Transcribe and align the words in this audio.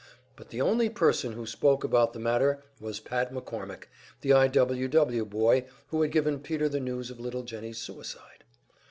But 0.35 0.49
the 0.49 0.61
only 0.61 0.89
person 0.89 1.33
who 1.33 1.45
spoke 1.45 1.83
about 1.83 2.13
the 2.13 2.19
matter 2.19 2.63
was 2.79 2.99
Pat 2.99 3.31
McCormick, 3.31 3.83
the 4.21 4.33
I. 4.33 4.47
W. 4.47 4.87
W. 4.87 5.23
boy 5.25 5.65
who 5.89 6.01
had 6.01 6.11
given 6.11 6.39
Peter 6.39 6.67
the 6.67 6.79
news 6.79 7.11
of 7.11 7.19
little 7.19 7.43
Jennie's 7.43 7.77
suicide. 7.77 8.43